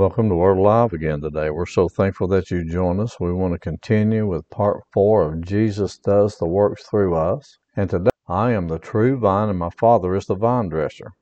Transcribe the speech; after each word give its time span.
Welcome 0.00 0.30
to 0.30 0.34
Word 0.34 0.56
Live 0.56 0.94
again 0.94 1.20
today. 1.20 1.50
We're 1.50 1.66
so 1.66 1.86
thankful 1.86 2.26
that 2.28 2.50
you 2.50 2.64
join 2.64 3.00
us. 3.00 3.20
We 3.20 3.34
want 3.34 3.52
to 3.52 3.58
continue 3.58 4.26
with 4.26 4.48
part 4.48 4.82
four 4.94 5.30
of 5.30 5.44
Jesus 5.44 5.98
Does 5.98 6.38
the 6.38 6.46
Works 6.46 6.84
Through 6.84 7.14
Us. 7.14 7.58
And 7.76 7.90
today, 7.90 8.08
I 8.26 8.52
am 8.52 8.66
the 8.66 8.78
true 8.78 9.18
vine, 9.18 9.50
and 9.50 9.58
my 9.58 9.68
Father 9.68 10.16
is 10.16 10.24
the 10.24 10.36
vine 10.36 10.70
dresser. 10.70 11.12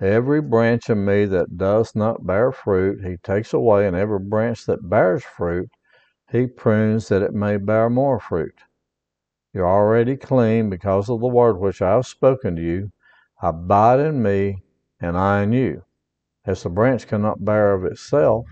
Every 0.00 0.40
branch 0.40 0.88
in 0.88 1.04
me 1.04 1.24
that 1.24 1.56
does 1.56 1.96
not 1.96 2.24
bear 2.24 2.52
fruit, 2.52 3.04
he 3.04 3.16
takes 3.24 3.52
away, 3.52 3.88
and 3.88 3.96
every 3.96 4.20
branch 4.20 4.66
that 4.66 4.88
bears 4.88 5.24
fruit, 5.24 5.68
he 6.30 6.46
prunes 6.46 7.08
that 7.08 7.22
it 7.22 7.34
may 7.34 7.56
bear 7.56 7.90
more 7.90 8.20
fruit. 8.20 8.60
You're 9.52 9.68
already 9.68 10.16
clean 10.16 10.70
because 10.70 11.10
of 11.10 11.18
the 11.18 11.26
word 11.26 11.58
which 11.58 11.82
I 11.82 11.94
have 11.94 12.06
spoken 12.06 12.54
to 12.54 12.62
you. 12.62 12.92
Abide 13.42 13.98
in 13.98 14.22
me, 14.22 14.62
and 15.00 15.18
I 15.18 15.42
in 15.42 15.52
you. 15.52 15.82
As 16.46 16.62
the 16.62 16.70
branch 16.70 17.08
cannot 17.08 17.44
bear 17.44 17.72
of 17.72 17.84
itself, 17.84 18.46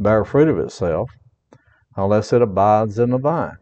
bear 0.00 0.24
fruit 0.24 0.48
of 0.48 0.58
itself, 0.58 1.10
unless 1.94 2.32
it 2.32 2.40
abides 2.40 2.98
in 2.98 3.10
the 3.10 3.18
vine, 3.18 3.58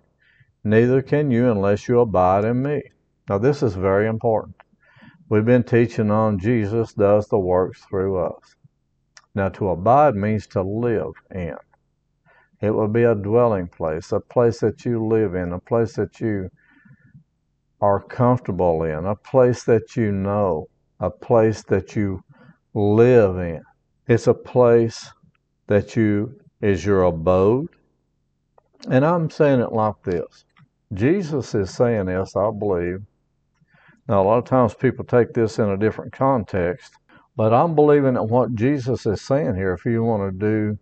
neither 0.63 1.03
can 1.03 1.33
you 1.33 1.51
unless 1.51 1.89
you 1.89 1.99
abide 1.99 2.45
in 2.45 2.63
me. 2.63 2.83
Now, 3.29 3.39
this 3.39 3.61
is 3.61 3.75
very 3.75 4.07
important. 4.07 4.55
We've 5.29 5.45
been 5.45 5.65
teaching 5.65 6.13
on 6.13 6.39
Jesus 6.39 6.93
does 6.93 7.27
the 7.27 7.41
works 7.41 7.83
through 7.91 8.19
us. 8.19 8.55
Now, 9.35 9.49
to 9.49 9.71
abide 9.71 10.15
means 10.15 10.47
to 10.49 10.63
live 10.63 11.15
in. 11.35 11.57
It 12.61 12.71
will 12.71 12.87
be 12.87 13.03
a 13.03 13.17
dwelling 13.17 13.67
place, 13.67 14.13
a 14.13 14.21
place 14.21 14.61
that 14.61 14.85
you 14.85 15.05
live 15.05 15.35
in, 15.35 15.53
a 15.53 15.59
place 15.59 15.95
that 15.95 16.21
you 16.21 16.51
are 17.81 18.01
comfortable 18.01 18.85
in, 18.85 19.07
a 19.07 19.17
place 19.17 19.65
that 19.65 19.97
you 19.97 20.13
know, 20.13 20.69
a 21.01 21.11
place 21.11 21.65
that 21.65 21.97
you 21.97 22.23
live 22.75 23.39
in. 23.39 23.61
It's 24.09 24.27
a 24.27 24.35
place 24.35 25.11
that 25.69 25.97
you 25.97 26.35
is 26.61 26.85
your 26.85 27.05
abode. 27.05 27.69
And 28.91 29.05
I'm 29.05 29.31
saying 29.31 29.61
it 29.61 29.73
like 29.73 29.95
this. 30.05 30.45
Jesus 30.93 31.55
is 31.55 31.75
saying 31.75 32.07
this, 32.07 32.35
I 32.37 32.51
believe. 32.51 32.99
Now, 34.09 34.23
a 34.23 34.25
lot 34.25 34.39
of 34.39 34.45
times 34.45 34.75
people 34.75 35.05
take 35.05 35.33
this 35.33 35.59
in 35.59 35.69
a 35.69 35.77
different 35.77 36.13
context, 36.13 36.93
but 37.37 37.55
I'm 37.55 37.75
believing 37.75 38.15
that 38.15 38.25
what 38.25 38.55
Jesus 38.55 39.07
is 39.07 39.23
saying 39.23 39.55
here, 39.55 39.73
if 39.73 39.85
you 39.85 40.03
want 40.03 40.33
to 40.33 40.39
do 40.39 40.79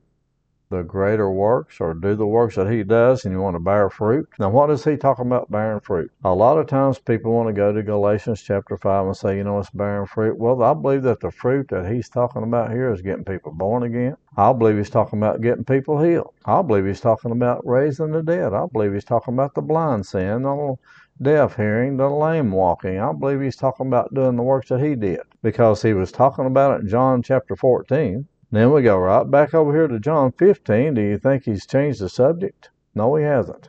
the 0.71 0.83
greater 0.85 1.31
works 1.31 1.81
or 1.81 1.95
do 1.95 2.15
the 2.15 2.27
works 2.27 2.55
that 2.55 2.71
he 2.71 2.85
does 2.85 3.25
and 3.25 3.35
you 3.35 3.41
want 3.41 3.57
to 3.57 3.61
bear 3.61 3.91
fruit. 3.91 4.29
Now, 4.39 4.51
what 4.51 4.71
is 4.71 4.85
he 4.85 4.97
talking 4.97 5.27
about 5.27 5.51
bearing 5.51 5.81
fruit? 5.81 6.11
A 6.25 6.33
lot 6.33 6.59
of 6.59 6.69
times 6.69 6.99
people 6.99 7.33
want 7.33 7.49
to 7.49 7.53
go 7.53 7.73
to 7.73 7.83
Galatians 7.83 8.41
chapter 8.41 8.77
5 8.77 9.07
and 9.07 9.17
say, 9.17 9.37
you 9.37 9.45
know, 9.45 9.59
it's 9.59 9.71
bearing 9.71 10.07
fruit. 10.07 10.39
Well, 10.39 10.63
I 10.63 10.73
believe 10.75 11.03
that 11.03 11.21
the 11.21 11.33
fruit 11.33 11.69
that 11.69 11.91
he's 11.91 12.09
talking 12.09 12.45
about 12.45 12.71
here 12.71 12.93
is 12.93 13.03
getting 13.03 13.25
people 13.25 13.53
born 13.53 13.83
again. 13.83 14.17
I 14.37 14.53
believe 14.53 14.77
he's 14.77 14.91
talking 14.91 15.19
about 15.19 15.41
getting 15.41 15.65
people 15.65 16.01
healed. 16.01 16.33
I 16.45 16.63
believe 16.63 16.87
he's 16.87 17.01
talking 17.01 17.33
about 17.33 17.67
raising 17.67 18.13
the 18.13 18.23
dead. 18.23 18.55
I 18.55 18.67
believe 18.73 18.95
he's 18.95 19.05
talking 19.05 19.35
about 19.35 19.55
the 19.55 19.63
blind 19.63 20.07
seeing, 20.07 20.43
the 20.43 20.77
deaf 21.21 21.57
hearing, 21.57 21.97
the 21.97 22.09
lame 22.09 22.53
walking. 22.53 23.01
I 23.01 23.13
believe 23.13 23.41
he's 23.41 23.57
talking 23.57 23.89
about 23.89 24.15
doing 24.15 24.37
the 24.37 24.43
works 24.43 24.69
that 24.69 24.81
he 24.81 24.95
did 24.95 25.21
because 25.43 25.83
he 25.83 25.95
was 25.95 26.13
talking 26.13 26.47
about 26.47 26.79
it 26.79 26.83
in 26.83 26.89
John 26.89 27.23
chapter 27.23 27.57
14 27.57 28.27
then 28.51 28.73
we 28.73 28.83
go 28.83 28.99
right 28.99 29.31
back 29.31 29.55
over 29.55 29.73
here 29.73 29.89
to 29.89 30.01
John 30.01 30.33
15. 30.33 30.95
Do 30.95 31.01
you 31.01 31.19
think 31.19 31.45
he's 31.45 31.67
changed 31.67 32.01
the 32.01 32.09
subject? 32.09 32.71
No, 32.95 33.15
he 33.15 33.25
hasn't. 33.25 33.69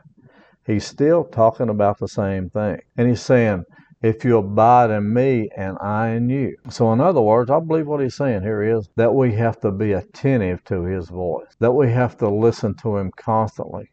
He's 0.66 0.86
still 0.86 1.24
talking 1.24 1.70
about 1.70 2.00
the 2.00 2.08
same 2.08 2.50
thing. 2.50 2.82
And 2.98 3.08
he's 3.08 3.22
saying, 3.22 3.66
if 4.02 4.26
you 4.26 4.38
abide 4.38 4.90
in 4.90 5.14
me 5.14 5.50
and 5.56 5.78
I 5.80 6.10
in 6.10 6.30
you. 6.30 6.56
So, 6.70 6.92
in 6.92 7.00
other 7.00 7.22
words, 7.22 7.52
I 7.52 7.60
believe 7.60 7.88
what 7.88 8.02
he's 8.02 8.16
saying 8.16 8.42
here 8.42 8.64
is 8.64 8.90
that 8.96 9.14
we 9.14 9.34
have 9.34 9.60
to 9.62 9.72
be 9.72 9.94
attentive 9.94 10.64
to 10.66 10.84
his 10.84 11.10
voice, 11.10 11.56
that 11.60 11.74
we 11.74 11.92
have 11.92 12.18
to 12.18 12.30
listen 12.30 12.74
to 12.82 12.98
him 12.98 13.12
constantly, 13.16 13.92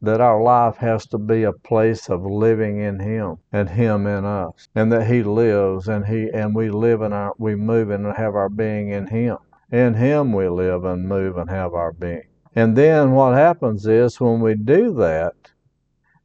that 0.00 0.20
our 0.20 0.42
life 0.42 0.76
has 0.78 1.06
to 1.08 1.18
be 1.18 1.42
a 1.42 1.52
place 1.52 2.08
of 2.08 2.24
living 2.24 2.78
in 2.78 3.00
him 3.00 3.36
and 3.52 3.68
him 3.68 4.06
in 4.06 4.24
us, 4.24 4.68
and 4.74 4.90
that 4.92 5.06
he 5.06 5.22
lives 5.22 5.88
and 5.88 6.06
he 6.06 6.30
and 6.32 6.54
we 6.54 6.70
live 6.70 7.02
our 7.02 7.34
we 7.36 7.54
move 7.54 7.90
and 7.90 8.06
have 8.16 8.34
our 8.34 8.48
being 8.48 8.88
in 8.88 9.06
him. 9.08 9.36
In 9.70 9.94
Him 9.94 10.32
we 10.32 10.48
live 10.48 10.84
and 10.84 11.08
move 11.08 11.36
and 11.36 11.48
have 11.48 11.74
our 11.74 11.92
being. 11.92 12.24
And 12.56 12.76
then 12.76 13.12
what 13.12 13.34
happens 13.34 13.86
is 13.86 14.20
when 14.20 14.40
we 14.40 14.54
do 14.54 14.92
that 14.94 15.34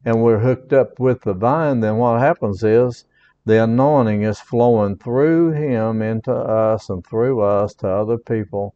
and 0.04 0.22
we're 0.22 0.40
hooked 0.40 0.72
up 0.72 0.98
with 0.98 1.22
the 1.22 1.34
vine, 1.34 1.80
then 1.80 1.96
what 1.96 2.20
happens 2.20 2.64
is 2.64 3.04
the 3.44 3.62
anointing 3.62 4.22
is 4.22 4.40
flowing 4.40 4.96
through 4.96 5.52
Him 5.52 6.02
into 6.02 6.32
us 6.32 6.90
and 6.90 7.06
through 7.06 7.40
us 7.40 7.74
to 7.76 7.88
other 7.88 8.18
people 8.18 8.74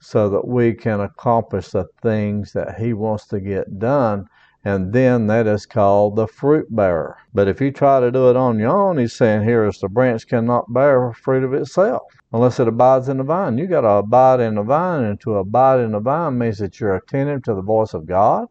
so 0.00 0.28
that 0.28 0.46
we 0.46 0.74
can 0.74 1.00
accomplish 1.00 1.70
the 1.70 1.86
things 2.02 2.52
that 2.52 2.78
He 2.78 2.92
wants 2.92 3.26
to 3.28 3.40
get 3.40 3.80
done. 3.80 4.26
And 4.64 4.92
then 4.92 5.26
that 5.26 5.46
is 5.46 5.66
called 5.66 6.14
the 6.14 6.28
fruit 6.28 6.66
bearer. 6.70 7.16
But 7.34 7.48
if 7.48 7.60
you 7.60 7.72
try 7.72 7.98
to 8.00 8.12
do 8.12 8.30
it 8.30 8.36
on 8.36 8.60
your 8.60 8.76
own, 8.76 8.98
he's 8.98 9.12
saying 9.12 9.42
here 9.42 9.66
is 9.66 9.78
the 9.78 9.88
branch 9.88 10.28
cannot 10.28 10.72
bear 10.72 11.12
fruit 11.12 11.42
of 11.42 11.52
itself 11.52 12.02
unless 12.32 12.58
it 12.60 12.68
abides 12.68 13.08
in 13.08 13.18
the 13.18 13.24
vine. 13.24 13.58
You 13.58 13.66
got 13.66 13.82
to 13.82 13.88
abide 13.88 14.40
in 14.40 14.54
the 14.54 14.62
vine, 14.62 15.04
and 15.04 15.20
to 15.20 15.36
abide 15.36 15.80
in 15.80 15.92
the 15.92 16.00
vine 16.00 16.38
means 16.38 16.58
that 16.58 16.80
you're 16.80 16.94
attentive 16.94 17.42
to 17.44 17.54
the 17.54 17.62
voice 17.62 17.92
of 17.92 18.06
God. 18.06 18.46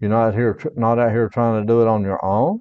You're 0.00 0.10
not 0.10 0.34
here, 0.34 0.58
not 0.76 0.98
out 0.98 1.12
here 1.12 1.28
trying 1.28 1.62
to 1.62 1.66
do 1.66 1.82
it 1.82 1.88
on 1.88 2.02
your 2.02 2.22
own. 2.24 2.60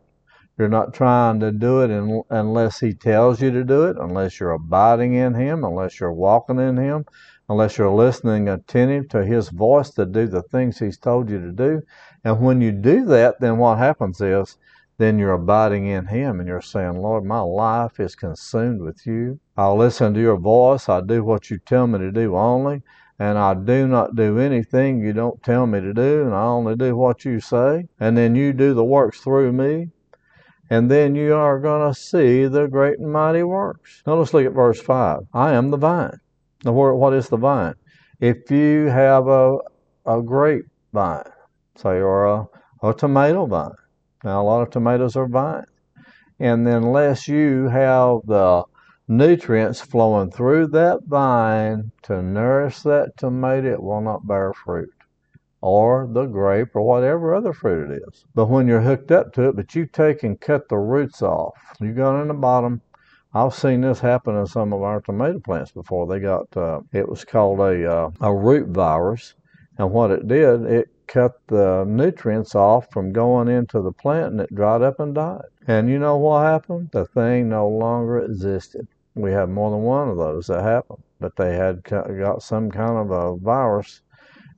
You're 0.58 0.69
not 0.69 0.94
trying 0.94 1.41
to 1.41 1.52
do 1.52 1.81
it 1.81 1.90
in, 1.90 2.22
unless 2.30 2.80
He 2.80 2.94
tells 2.94 3.41
you 3.41 3.52
to 3.52 3.64
do 3.64 3.85
it, 3.85 3.97
unless 4.00 4.40
you're 4.40 4.52
abiding 4.52 5.14
in 5.16 5.34
Him, 5.34 5.64
unless 5.64 6.00
you're 6.00 6.14
walking 6.14 6.59
in 6.59 6.78
Him, 6.78 7.06
unless 7.50 7.78
you're 7.78 7.94
listening 7.94 8.47
attentive 8.47 9.09
to 9.09 9.25
His 9.25 9.50
voice 9.50 9.90
to 9.91 10.06
do 10.06 10.28
the 10.28 10.44
things 10.44 10.80
He's 10.80 10.97
told 10.97 11.30
you 11.30 11.41
to 11.41 11.52
do. 11.52 11.81
And 12.25 12.41
when 12.41 12.59
you 12.59 12.72
do 12.72 13.06
that, 13.06 13.40
then 13.40 13.58
what 13.59 13.78
happens 13.78 14.19
is 14.19 14.58
then 14.97 15.19
you're 15.19 15.34
abiding 15.34 15.86
in 15.86 16.08
Him 16.08 16.40
and 16.40 16.47
you're 16.47 16.62
saying, 16.62 17.00
Lord, 17.00 17.24
my 17.24 17.40
life 17.40 18.00
is 18.00 18.16
consumed 18.16 18.81
with 18.81 19.06
you. 19.06 19.40
I'll 19.56 19.78
listen 19.78 20.13
to 20.16 20.19
your 20.19 20.38
voice. 20.38 20.90
I 20.90 21.02
do 21.02 21.24
what 21.24 21.52
you 21.52 21.59
tell 21.59 21.85
me 21.85 22.00
to 22.00 22.12
do 22.12 22.35
only. 22.35 22.81
And 23.19 23.38
I 23.38 23.53
do 23.53 23.88
not 23.88 24.16
do 24.16 24.40
anything 24.40 25.00
you 25.00 25.14
don't 25.14 25.41
tell 25.44 25.68
me 25.68 25.80
to 25.80 25.94
do. 25.94 26.24
And 26.24 26.34
I 26.34 26.44
only 26.44 26.75
do 26.75 26.96
what 26.97 27.24
you 27.24 27.40
say. 27.40 27.88
And 28.00 28.18
then 28.18 28.35
you 28.35 28.53
do 28.53 28.74
the 28.74 28.84
works 28.84 29.22
through 29.22 29.53
me. 29.53 29.91
And 30.69 30.90
then 30.90 31.14
you 31.14 31.35
are 31.35 31.59
going 31.59 31.94
to 31.94 32.00
see 32.00 32.47
the 32.47 32.68
great 32.68 32.97
and 32.97 33.14
mighty 33.14 33.44
works. 33.44 34.02
Now 34.08 34.16
let's 34.16 34.34
look 34.34 34.47
at 34.47 34.53
verse 34.53 34.81
5. 34.81 35.28
I 35.31 35.53
am 35.53 35.69
the 35.69 35.78
vine. 35.78 36.19
Now, 36.64 36.72
what 36.72 37.14
is 37.14 37.30
the 37.30 37.38
vine? 37.38 37.75
If 38.19 38.50
you 38.50 38.88
have 38.88 39.28
a, 39.28 39.58
a 40.08 40.24
grape 40.24 40.66
vine, 40.91 41.22
say, 41.75 42.00
or 42.00 42.25
a, 42.25 42.47
a 42.84 42.94
tomato 42.94 43.46
vine, 43.46 43.72
now, 44.25 44.41
a 44.41 44.44
lot 44.44 44.63
of 44.63 44.72
tomatoes 44.72 45.16
are 45.16 45.28
vines. 45.28 45.68
And 46.40 46.68
unless 46.68 47.28
you 47.28 47.68
have 47.68 48.22
the 48.25 48.63
nutrients 49.08 49.81
flowing 49.81 50.31
through 50.31 50.68
that 50.69 51.02
vine 51.06 51.91
to 52.02 52.24
nourish 52.24 52.80
that 52.80 53.16
tomato, 53.18 53.74
it 53.74 53.84
will 53.84 54.02
not 54.02 54.25
bear 54.25 54.52
fruit. 54.52 54.90
Or 55.62 56.09
the 56.12 56.25
grape 56.25 56.75
or 56.75 56.81
whatever 56.81 57.35
other 57.35 57.53
fruit 57.53 57.91
it 57.91 58.02
is. 58.08 58.25
But 58.34 58.47
when 58.47 58.68
you're 58.68 58.81
hooked 58.81 59.12
up 59.12 59.31
to 59.34 59.50
it, 59.50 59.56
but 59.56 59.75
you 59.75 59.85
take 59.85 60.24
and 60.24 60.41
cut 60.41 60.69
the 60.69 60.78
roots 60.78 61.22
off, 61.22 61.53
you 61.80 61.91
go 61.91 62.19
in 62.19 62.28
the 62.28 62.34
bottom. 62.34 62.81
I've 63.31 63.53
seen 63.53 63.81
this 63.81 64.00
happen 64.00 64.35
in 64.35 64.47
some 64.47 64.74
of 64.74 64.81
our 64.81 65.02
tomato 65.02 65.40
plants 65.40 65.72
before. 65.72 66.08
They 66.08 66.19
got, 66.19 66.56
uh, 66.58 66.80
it 66.94 67.08
was 67.08 67.24
called 67.24 67.59
a, 67.59 67.91
uh, 67.91 68.09
a 68.22 68.34
root 68.34 68.69
virus. 68.69 69.35
And 69.78 69.91
what 69.91 70.12
it 70.12 70.28
did, 70.28 70.66
it 70.66 70.90
cut 71.08 71.40
the 71.47 71.86
nutrients 71.86 72.56
off 72.56 72.90
from 72.91 73.12
going 73.12 73.47
into 73.47 73.81
the 73.81 73.91
plant 73.91 74.31
and 74.31 74.41
it 74.41 74.56
dried 74.56 74.81
up 74.81 75.00
and 75.00 75.13
died. 75.13 75.46
And 75.68 75.90
you 75.90 76.00
know 76.00 76.18
what 76.18 76.46
happened? 76.46 76.90
The 76.91 77.06
thing 77.06 77.50
no 77.50 77.68
longer 77.68 78.19
existed. 78.19 78.88
We 79.16 79.32
had 79.32 79.50
more 79.50 79.72
than 79.72 79.82
one 79.82 80.09
of 80.09 80.17
those 80.17 80.47
that 80.47 80.64
happened, 80.64 81.03
but 81.20 81.35
they 81.35 81.55
had 81.55 81.84
got 81.84 82.41
some 82.41 82.72
kind 82.72 82.97
of 82.97 83.11
a 83.11 83.38
virus 83.38 84.02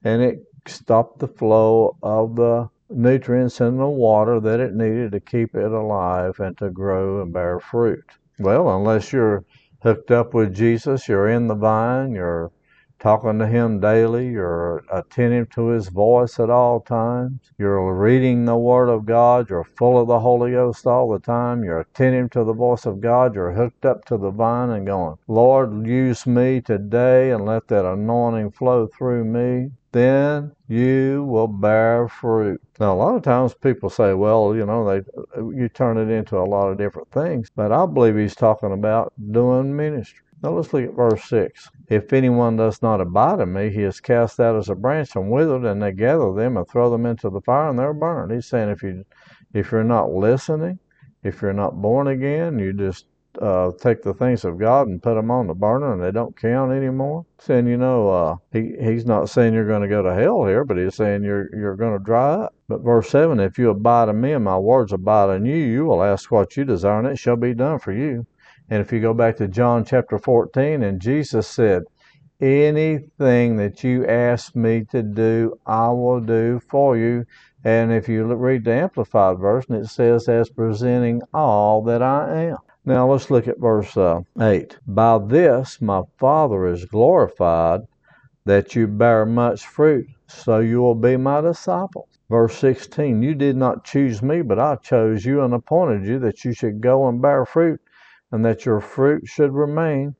and 0.03 0.21
it 0.21 0.43
stopped 0.67 1.19
the 1.19 1.27
flow 1.27 1.95
of 2.03 2.35
the 2.35 2.69
nutrients 2.89 3.59
in 3.59 3.77
the 3.77 3.87
water 3.87 4.39
that 4.39 4.59
it 4.59 4.73
needed 4.73 5.11
to 5.11 5.19
keep 5.19 5.55
it 5.55 5.71
alive 5.71 6.39
and 6.39 6.57
to 6.57 6.69
grow 6.69 7.21
and 7.21 7.33
bear 7.33 7.59
fruit. 7.59 8.05
Well, 8.39 8.69
unless 8.75 9.11
you're 9.11 9.43
hooked 9.81 10.11
up 10.11 10.33
with 10.33 10.55
Jesus, 10.55 11.07
you're 11.07 11.29
in 11.29 11.47
the 11.47 11.55
vine, 11.55 12.13
you're 12.13 12.51
talking 12.99 13.39
to 13.39 13.47
Him 13.47 13.79
daily. 13.79 14.27
You're 14.27 14.83
attentive 14.91 15.49
to 15.51 15.67
His 15.67 15.89
voice 15.89 16.39
at 16.39 16.49
all 16.49 16.81
times. 16.81 17.39
You're 17.57 17.93
reading 17.95 18.45
the 18.45 18.57
Word 18.57 18.89
of 18.89 19.05
God. 19.05 19.49
You're 19.49 19.63
full 19.63 19.99
of 19.99 20.07
the 20.07 20.19
Holy 20.19 20.51
Ghost 20.51 20.85
all 20.87 21.09
the 21.11 21.19
time. 21.19 21.63
You're 21.63 21.81
attentive 21.81 22.31
to 22.31 22.43
the 22.43 22.53
voice 22.53 22.85
of 22.85 23.01
God. 23.01 23.35
You're 23.35 23.51
hooked 23.51 23.85
up 23.85 24.05
to 24.05 24.17
the 24.17 24.31
vine 24.31 24.69
and 24.71 24.85
going, 24.85 25.17
Lord, 25.27 25.87
use 25.87 26.25
me 26.25 26.61
today 26.61 27.31
and 27.31 27.45
let 27.45 27.67
that 27.67 27.85
anointing 27.85 28.51
flow 28.51 28.87
through 28.87 29.25
me. 29.25 29.71
Then 29.91 30.51
you 30.67 31.23
will 31.23 31.47
bear 31.47 32.07
fruit. 32.07 32.61
Now, 32.79 32.93
a 32.93 32.97
lot 32.97 33.15
of 33.15 33.23
times 33.23 33.53
people 33.55 33.89
say, 33.89 34.13
well, 34.13 34.55
you 34.55 34.65
know, 34.65 34.85
they 34.85 35.01
you 35.37 35.69
turn 35.69 35.97
it 35.97 36.09
into 36.13 36.37
a 36.37 36.45
lot 36.45 36.67
of 36.67 36.77
different 36.77 37.09
things, 37.11 37.49
but 37.55 37.71
I 37.71 37.85
believe 37.85 38.15
he's 38.15 38.35
talking 38.35 38.73
about 38.73 39.13
doing 39.31 39.75
ministry. 39.75 40.26
Now 40.43 40.51
let's 40.51 40.71
look 40.71 40.83
at 40.83 40.93
verse 40.95 41.23
6. 41.25 41.69
If 41.89 42.13
anyone 42.13 42.57
does 42.57 42.81
not 42.81 43.01
abide 43.01 43.39
in 43.39 43.53
me, 43.53 43.69
he 43.69 43.81
is 43.81 43.99
cast 43.99 44.39
out 44.39 44.55
as 44.55 44.69
a 44.69 44.75
branch 44.75 45.15
and 45.15 45.31
withered, 45.31 45.65
and 45.65 45.81
they 45.81 45.91
gather 45.91 46.33
them 46.33 46.57
and 46.57 46.67
throw 46.67 46.89
them 46.89 47.05
into 47.05 47.29
the 47.29 47.41
fire, 47.41 47.69
and 47.69 47.79
they're 47.79 47.93
burned. 47.93 48.31
He's 48.31 48.45
saying 48.45 48.69
if 48.69 48.83
you 48.83 49.03
if 49.53 49.71
you're 49.71 49.83
not 49.83 50.11
listening, 50.11 50.79
if 51.23 51.41
you're 51.41 51.53
not 51.53 51.81
born 51.81 52.07
again, 52.07 52.59
you 52.59 52.73
just 52.73 53.05
uh, 53.41 53.71
take 53.79 54.01
the 54.01 54.13
things 54.13 54.45
of 54.45 54.57
God 54.57 54.87
and 54.87 55.01
put 55.01 55.15
them 55.15 55.31
on 55.31 55.47
the 55.47 55.53
burner 55.53 55.93
and 55.93 56.01
they 56.01 56.11
don't 56.11 56.35
count 56.35 56.71
anymore. 56.71 57.25
Saying, 57.39 57.67
you 57.67 57.77
know, 57.77 58.09
uh, 58.09 58.35
he, 58.51 58.73
he's 58.81 59.05
not 59.05 59.29
saying 59.29 59.53
you're 59.53 59.67
going 59.67 59.81
to 59.81 59.87
go 59.87 60.01
to 60.01 60.13
hell 60.13 60.45
here, 60.45 60.63
but 60.65 60.77
he's 60.77 60.95
saying 60.95 61.23
you're, 61.23 61.49
you're 61.55 61.75
going 61.75 61.97
to 61.97 62.03
dry 62.03 62.31
up. 62.33 62.55
But 62.67 62.81
verse 62.81 63.09
7 63.09 63.39
If 63.39 63.57
you 63.57 63.69
abide 63.69 64.09
in 64.09 64.19
me 64.19 64.33
and 64.33 64.43
my 64.43 64.57
words 64.57 64.91
abide 64.93 65.35
in 65.35 65.45
you, 65.45 65.55
you 65.55 65.85
will 65.85 66.03
ask 66.03 66.31
what 66.31 66.57
you 66.57 66.65
desire 66.65 66.99
and 66.99 67.07
it 67.07 67.19
shall 67.19 67.35
be 67.35 67.53
done 67.53 67.79
for 67.79 67.93
you. 67.93 68.25
And 68.69 68.81
if 68.81 68.91
you 68.91 68.99
go 68.99 69.13
back 69.13 69.37
to 69.37 69.47
John 69.47 69.85
chapter 69.85 70.17
14, 70.17 70.83
and 70.83 70.99
Jesus 71.01 71.47
said, 71.47 71.83
Anything 72.39 73.55
that 73.57 73.83
you 73.83 74.05
ask 74.05 74.55
me 74.55 74.85
to 74.91 75.01
do, 75.01 75.57
I 75.65 75.89
will 75.89 76.19
do 76.19 76.59
for 76.69 76.95
you. 76.95 77.25
And 77.63 77.91
if 77.91 78.07
you 78.07 78.23
read 78.25 78.65
the 78.65 78.73
Amplified 78.73 79.39
version, 79.39 79.73
it 79.75 79.87
says, 79.87 80.29
as 80.29 80.49
presenting 80.49 81.21
all 81.33 81.83
that 81.83 82.03
I 82.03 82.43
am. 82.49 82.57
Now 82.85 83.11
let's 83.11 83.31
look 83.31 83.47
at 83.47 83.59
verse 83.59 83.97
uh, 83.97 84.21
8. 84.39 84.77
By 84.87 85.17
this 85.17 85.81
my 85.81 86.03
Father 86.19 86.67
is 86.67 86.85
glorified, 86.85 87.81
that 88.45 88.75
you 88.75 88.87
bear 88.87 89.25
much 89.25 89.65
fruit, 89.65 90.07
so 90.27 90.59
you 90.59 90.81
will 90.81 90.95
be 90.95 91.17
my 91.17 91.41
disciples. 91.41 92.07
Verse 92.29 92.57
16 92.57 93.21
You 93.21 93.35
did 93.35 93.57
not 93.57 93.83
choose 93.83 94.21
me, 94.21 94.41
but 94.41 94.59
I 94.59 94.75
chose 94.75 95.25
you 95.25 95.41
and 95.41 95.53
appointed 95.53 96.05
you 96.05 96.19
that 96.19 96.45
you 96.45 96.53
should 96.53 96.79
go 96.79 97.07
and 97.07 97.21
bear 97.21 97.45
fruit, 97.45 97.81
and 98.31 98.43
that 98.45 98.65
your 98.65 98.81
fruit 98.81 99.23
should 99.25 99.53
remain, 99.53 100.15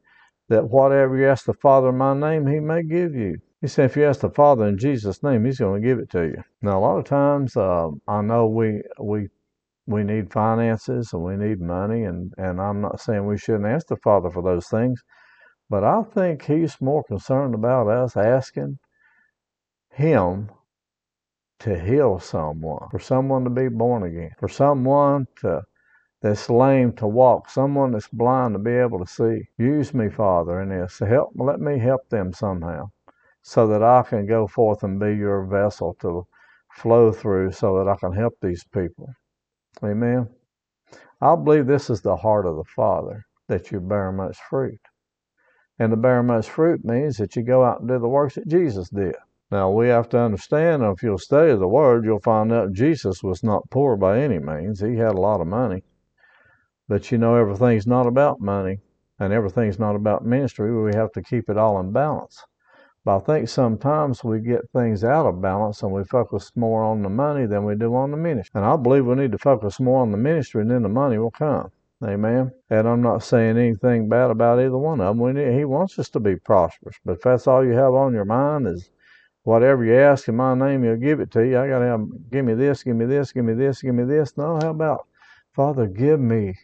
that 0.49 0.69
whatever 0.69 1.17
you 1.17 1.27
ask 1.27 1.45
the 1.45 1.53
Father 1.53 1.89
in 1.89 1.97
my 1.97 2.13
name, 2.13 2.47
he 2.47 2.59
may 2.59 2.83
give 2.83 3.15
you. 3.15 3.37
He 3.61 3.67
said, 3.67 3.85
if 3.85 3.97
you 3.97 4.05
ask 4.05 4.21
the 4.21 4.29
Father 4.29 4.67
in 4.67 4.77
Jesus' 4.77 5.23
name, 5.23 5.43
He's 5.43 5.59
going 5.59 5.81
to 5.81 5.87
give 5.87 5.99
it 5.99 6.11
to 6.11 6.23
you. 6.23 6.43
Now, 6.61 6.77
a 6.77 6.81
lot 6.81 6.99
of 6.99 7.05
times, 7.05 7.57
uh, 7.57 7.89
I 8.07 8.21
know 8.21 8.47
we 8.47 8.83
we 8.99 9.29
we 9.87 10.03
need 10.03 10.31
finances 10.31 11.11
and 11.13 11.23
we 11.23 11.35
need 11.37 11.59
money, 11.59 12.03
and 12.03 12.33
and 12.37 12.61
I'm 12.61 12.81
not 12.81 13.01
saying 13.01 13.25
we 13.25 13.37
shouldn't 13.37 13.65
ask 13.65 13.87
the 13.87 13.97
Father 13.97 14.29
for 14.29 14.43
those 14.43 14.67
things, 14.67 15.01
but 15.69 15.83
I 15.83 16.03
think 16.03 16.43
He's 16.43 16.79
more 16.79 17.03
concerned 17.03 17.55
about 17.55 17.87
us 17.87 18.15
asking 18.15 18.77
Him 19.89 20.51
to 21.59 21.79
heal 21.79 22.19
someone, 22.19 22.87
for 22.91 22.99
someone 22.99 23.43
to 23.43 23.49
be 23.49 23.69
born 23.69 24.03
again, 24.03 24.31
for 24.37 24.47
someone 24.47 25.25
to 25.41 25.63
that's 26.21 26.49
lame 26.49 26.93
to 26.93 27.07
walk, 27.07 27.49
someone 27.49 27.91
that's 27.91 28.07
blind 28.07 28.55
to 28.55 28.59
be 28.59 28.71
able 28.71 28.99
to 28.99 29.11
see. 29.11 29.41
Use 29.57 29.93
me, 29.93 30.09
Father, 30.09 30.61
in 30.61 30.69
this. 30.69 30.99
Help, 30.99 31.31
let 31.35 31.59
me 31.59 31.77
help 31.77 32.09
them 32.09 32.33
somehow 32.33 32.89
so 33.43 33.67
that 33.67 33.83
I 33.83 34.03
can 34.03 34.25
go 34.25 34.47
forth 34.47 34.83
and 34.83 34.99
be 34.99 35.15
your 35.15 35.45
vessel 35.45 35.95
to 36.01 36.27
flow 36.73 37.11
through 37.11 37.51
so 37.51 37.77
that 37.77 37.89
I 37.89 37.95
can 37.95 38.11
help 38.11 38.33
these 38.41 38.65
people. 38.73 39.09
Amen. 39.83 40.27
I 41.21 41.35
believe 41.35 41.65
this 41.65 41.89
is 41.89 42.01
the 42.01 42.15
heart 42.15 42.45
of 42.45 42.57
the 42.57 42.63
Father, 42.75 43.23
that 43.47 43.71
you 43.71 43.79
bear 43.79 44.11
much 44.11 44.37
fruit. 44.49 44.79
And 45.79 45.91
to 45.91 45.97
bear 45.97 46.23
much 46.23 46.49
fruit 46.49 46.83
means 46.83 47.17
that 47.17 47.35
you 47.35 47.43
go 47.43 47.63
out 47.63 47.79
and 47.79 47.87
do 47.87 47.99
the 47.99 48.07
works 48.07 48.35
that 48.35 48.47
Jesus 48.47 48.89
did. 48.89 49.15
Now, 49.49 49.69
we 49.69 49.87
have 49.87 50.09
to 50.09 50.19
understand, 50.19 50.83
if 50.83 51.01
you'll 51.01 51.17
study 51.17 51.55
the 51.55 51.67
Word, 51.67 52.03
you'll 52.03 52.19
find 52.19 52.51
out 52.51 52.73
Jesus 52.73 53.23
was 53.23 53.43
not 53.43 53.69
poor 53.69 53.95
by 53.95 54.19
any 54.19 54.39
means. 54.39 54.81
He 54.81 54.97
had 54.97 55.13
a 55.13 55.21
lot 55.21 55.39
of 55.39 55.47
money. 55.47 55.83
But 56.87 57.11
you 57.11 57.17
know, 57.17 57.35
everything's 57.35 57.87
not 57.87 58.07
about 58.07 58.39
money, 58.39 58.79
and 59.19 59.33
everything's 59.33 59.79
not 59.79 59.95
about 59.95 60.25
ministry. 60.25 60.73
We 60.73 60.95
have 60.95 61.11
to 61.13 61.21
keep 61.21 61.49
it 61.49 61.57
all 61.57 61.79
in 61.79 61.91
balance. 61.91 62.45
But 63.07 63.17
I 63.17 63.19
think 63.21 63.47
sometimes 63.47 64.21
we 64.21 64.41
get 64.41 64.69
things 64.71 65.05
out 65.05 65.25
of 65.25 65.41
balance 65.41 65.81
and 65.81 65.93
we 65.93 66.03
focus 66.03 66.51
more 66.57 66.83
on 66.83 67.03
the 67.03 67.09
money 67.09 67.45
than 67.45 67.63
we 67.63 67.75
do 67.75 67.95
on 67.95 68.11
the 68.11 68.17
ministry. 68.17 68.59
And 68.59 68.65
I 68.65 68.75
believe 68.75 69.05
we 69.05 69.15
need 69.15 69.31
to 69.31 69.37
focus 69.37 69.79
more 69.79 70.01
on 70.01 70.11
the 70.11 70.17
ministry 70.17 70.61
and 70.61 70.69
then 70.69 70.81
the 70.81 70.89
money 70.89 71.17
will 71.17 71.31
come. 71.31 71.71
Amen. 72.03 72.51
And 72.69 72.85
I'm 72.85 73.01
not 73.01 73.23
saying 73.23 73.57
anything 73.57 74.09
bad 74.09 74.29
about 74.29 74.59
either 74.59 74.77
one 74.77 74.99
of 74.99 75.07
them. 75.07 75.19
We 75.19 75.31
need, 75.31 75.57
he 75.57 75.63
wants 75.63 75.97
us 75.97 76.09
to 76.09 76.19
be 76.19 76.35
prosperous. 76.35 76.97
But 77.05 77.13
if 77.13 77.21
that's 77.21 77.47
all 77.47 77.65
you 77.65 77.71
have 77.71 77.93
on 77.93 78.13
your 78.13 78.25
mind 78.25 78.67
is 78.67 78.89
whatever 79.43 79.85
you 79.85 79.95
ask 79.95 80.27
in 80.27 80.35
my 80.35 80.53
name, 80.53 80.83
he'll 80.83 80.97
give 80.97 81.21
it 81.21 81.31
to 81.31 81.47
you. 81.47 81.57
I 81.57 81.69
got 81.69 81.79
to 81.79 81.85
have, 81.85 82.05
give 82.29 82.43
me 82.43 82.55
this, 82.55 82.83
give 82.83 82.97
me 82.97 83.05
this, 83.05 83.31
give 83.31 83.45
me 83.45 83.53
this, 83.53 83.81
give 83.81 83.95
me 83.95 84.03
this. 84.03 84.35
No, 84.35 84.59
how 84.61 84.71
about, 84.71 85.07
Father, 85.55 85.87
give 85.87 86.19
me 86.19 86.55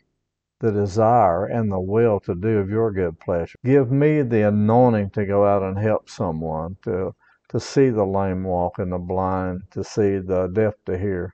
the 0.63 0.71
desire 0.71 1.43
and 1.43 1.69
the 1.69 1.79
will 1.79 2.21
to 2.21 2.33
do 2.33 2.59
of 2.59 2.69
your 2.69 2.89
good 2.89 3.19
pleasure. 3.19 3.59
Give 3.65 3.91
me 3.91 4.21
the 4.21 4.47
anointing 4.47 5.09
to 5.09 5.25
go 5.25 5.45
out 5.45 5.61
and 5.61 5.77
help 5.77 6.09
someone, 6.09 6.77
to, 6.85 7.13
to 7.49 7.59
see 7.59 7.89
the 7.89 8.05
lame 8.05 8.45
walk 8.45 8.79
and 8.79 8.93
the 8.93 8.97
blind, 8.97 9.63
to 9.71 9.83
see 9.83 10.19
the 10.19 10.47
deaf 10.53 10.75
to 10.85 10.97
hear. 10.97 11.33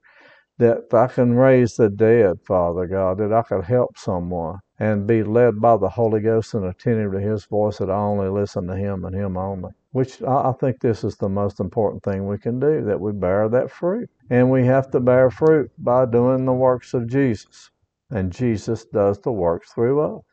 That 0.57 0.85
if 0.85 0.93
I 0.95 1.05
can 1.05 1.35
raise 1.35 1.75
the 1.75 1.91
dead, 1.91 2.39
Father 2.43 2.87
God, 2.87 3.19
that 3.19 3.31
I 3.31 3.43
could 3.43 3.65
help 3.65 3.99
someone 3.99 4.57
and 4.79 5.05
be 5.05 5.21
led 5.21 5.61
by 5.61 5.77
the 5.77 5.89
Holy 5.89 6.21
Ghost 6.21 6.55
and 6.55 6.65
attentive 6.65 7.11
to 7.11 7.19
His 7.19 7.45
voice, 7.45 7.77
that 7.77 7.91
I 7.91 7.97
only 7.97 8.29
listen 8.29 8.65
to 8.65 8.75
Him 8.75 9.05
and 9.05 9.15
Him 9.15 9.37
only. 9.37 9.73
Which 9.91 10.23
I 10.23 10.53
think 10.59 10.79
this 10.79 11.03
is 11.03 11.17
the 11.17 11.29
most 11.29 11.59
important 11.59 12.01
thing 12.01 12.25
we 12.25 12.39
can 12.39 12.59
do, 12.59 12.83
that 12.85 12.99
we 12.99 13.11
bear 13.11 13.47
that 13.49 13.69
fruit. 13.69 14.09
And 14.31 14.49
we 14.49 14.65
have 14.65 14.89
to 14.89 14.99
bear 14.99 15.29
fruit 15.29 15.69
by 15.77 16.07
doing 16.07 16.45
the 16.45 16.53
works 16.53 16.95
of 16.95 17.07
Jesus. 17.07 17.69
And 18.09 18.31
Jesus 18.31 18.85
does 18.85 19.19
the 19.19 19.31
works 19.31 19.71
through 19.71 19.99
us 20.01 20.23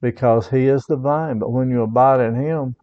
because 0.00 0.48
He 0.48 0.68
is 0.68 0.86
the 0.86 0.96
vine. 0.96 1.38
But 1.38 1.52
when 1.52 1.70
you 1.70 1.82
abide 1.82 2.20
in 2.20 2.34
Him, 2.34 2.76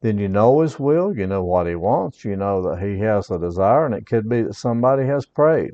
then 0.00 0.18
you 0.18 0.28
know 0.28 0.60
His 0.60 0.78
will, 0.78 1.16
you 1.16 1.26
know 1.26 1.44
what 1.44 1.66
He 1.66 1.74
wants, 1.74 2.24
you 2.24 2.36
know 2.36 2.62
that 2.62 2.82
He 2.82 2.98
has 3.00 3.30
a 3.30 3.38
desire, 3.38 3.86
and 3.86 3.94
it 3.94 4.06
could 4.06 4.28
be 4.28 4.42
that 4.42 4.54
somebody 4.54 5.06
has 5.06 5.26
prayed. 5.26 5.72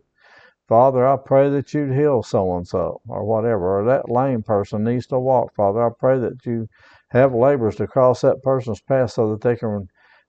Father, 0.69 1.07
I 1.07 1.17
pray 1.17 1.51
that 1.51 1.75
you'd 1.75 1.93
heal 1.93 2.23
so 2.23 2.57
and 2.57 2.67
so, 2.67 3.01
or 3.07 3.25
whatever, 3.25 3.81
or 3.81 3.85
that 3.85 4.09
lame 4.09 4.43
person 4.43 4.85
needs 4.85 5.07
to 5.09 5.19
walk. 5.19 5.55
Father, 5.55 5.85
I 5.85 5.91
pray 5.99 6.19
that 6.19 6.47
you 6.47 6.69
have 7.11 7.35
laborers 7.35 7.77
to 7.77 7.87
cross 7.87 8.23
that 8.23 8.43
person's 8.43 8.81
path 8.81 9.11
so 9.11 9.31
that 9.31 9.43
they 9.43 9.57
can 9.57 9.89